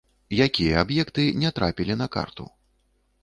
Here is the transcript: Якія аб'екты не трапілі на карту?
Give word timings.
Якія 0.43 0.79
аб'екты 0.85 1.25
не 1.43 1.51
трапілі 1.59 1.99
на 2.01 2.07
карту? 2.15 2.47